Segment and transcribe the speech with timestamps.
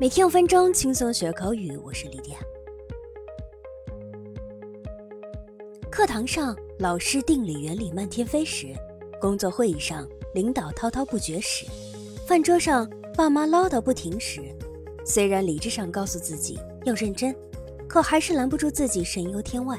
[0.00, 1.76] 每天五分钟，轻松学口语。
[1.78, 2.38] 我是李典。
[5.90, 8.68] 课堂上，老师定理原理漫天飞时；
[9.20, 11.66] 工作会议上，领导滔滔不绝时；
[12.28, 14.40] 饭桌上，爸妈唠叨不停时，
[15.04, 17.34] 虽然理智上告诉自己要认真，
[17.88, 19.76] 可还是拦不住自己神游天外，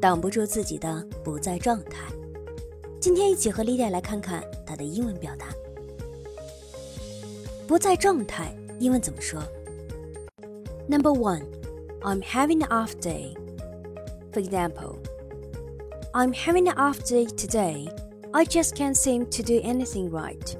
[0.00, 2.06] 挡不住自己的不在状态。
[3.00, 5.48] 今天一起和李典来看看他的英文表达。
[7.66, 9.41] 不在状态，英文怎么说？
[10.87, 11.43] Number one,
[12.01, 13.35] I'm having an off day.
[14.31, 14.97] For example,
[16.13, 17.87] I'm having an off day today.
[18.31, 20.57] I just can't seem to do anything right.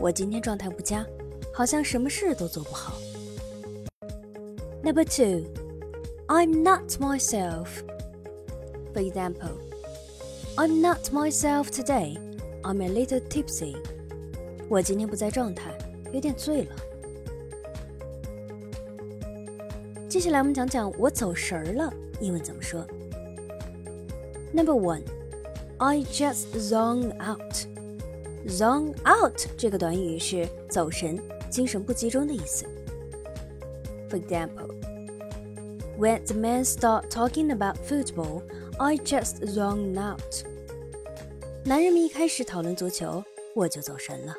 [0.00, 1.06] 我今天状态不佳，
[1.52, 2.94] 好像什么事都做不好。
[4.82, 5.44] Number two,
[6.28, 7.66] I'm not myself.
[8.94, 9.58] For example,
[10.56, 12.18] I'm not myself today.
[12.62, 13.76] I'm a little tipsy.
[14.68, 15.76] 我今天不在状态，
[16.12, 16.74] 有点醉了。
[20.12, 22.86] 接下来我们讲讲我走神儿了，英文怎么说？
[24.52, 25.02] Number one,
[25.76, 27.66] I just zone out.
[28.46, 32.64] Zone out 这个短语是走神、精神不集中的意思。
[34.08, 34.70] For example,
[35.98, 38.42] when the men start talking about football,
[38.78, 40.46] I just zone out.
[41.64, 43.22] 男人们一开始讨论足球，
[43.54, 44.34] 我就走神了。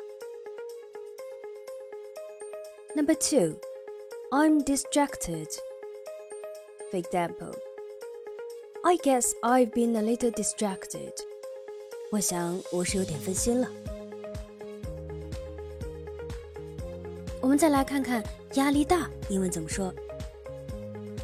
[2.96, 3.54] Number two.
[4.30, 5.48] I'm distracted.
[6.90, 7.54] For example,
[8.84, 11.12] I guess I've been a little distracted.
[12.10, 13.68] 我想我是有点分心了。
[17.40, 18.22] 我们再来看看
[18.54, 19.92] 压力大英文怎么说。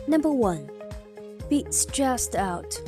[0.06, 0.67] Number one,
[1.48, 2.81] be stressed out.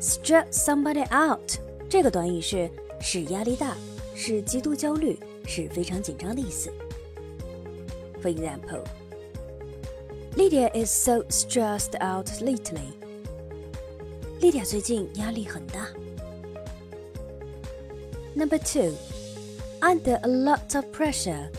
[0.00, 1.58] Stress somebody out
[1.88, 3.76] 这个短语是使压力大，
[4.14, 6.70] 是极度焦虑，是非常紧张的意思。
[8.22, 8.82] For example.
[10.36, 12.92] Lydia is so stressed out lately.
[14.40, 15.88] Lydia 最近压力很大。
[18.34, 18.94] Number two,
[19.80, 21.50] under a lot of pressure.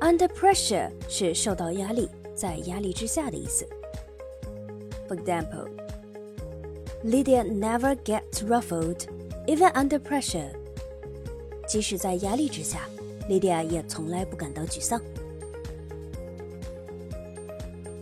[0.00, 3.66] Under pressure 是受到压力，在压力之下的意思。
[5.08, 5.68] For example,
[7.04, 9.06] Lydia never gets ruffled,
[9.46, 10.50] even under pressure.
[11.66, 12.88] 即使在压力之下，
[13.28, 15.00] Lydia 也从来不感到沮丧。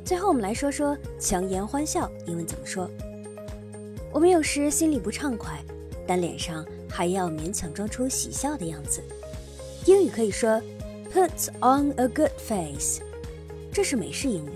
[0.06, 2.88] 最后，我们来说说强颜欢笑英文怎么说。
[4.14, 5.60] 我们有时心里不畅快，
[6.06, 9.02] 但脸上还要勉强装出喜笑的样子。
[9.86, 10.62] 英语可以说
[11.12, 13.02] put on a good face，
[13.74, 14.52] 这是美式英语。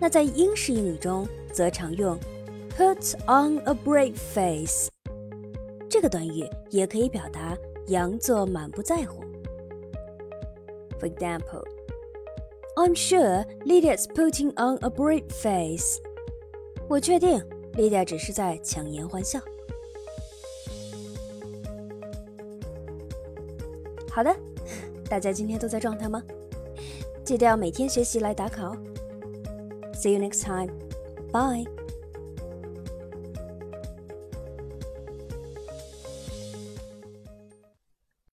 [0.00, 2.18] 那在英式英语中，则常用
[2.74, 4.88] put on a brave face。
[5.90, 7.54] 这个短语也可以表达
[7.86, 9.22] 佯作满不在乎。
[10.98, 11.73] For example.
[12.76, 16.00] I'm sure Lydia's putting on a brave face.
[16.88, 17.40] 我确定
[17.74, 19.40] Lydia 只是在强颜欢笑。
[24.10, 24.34] 好的，
[25.08, 26.22] 大家今天都在状态吗？
[27.24, 28.76] 记得要每天学习来打卡哦。
[29.94, 30.70] See you next time.
[31.32, 31.66] Bye.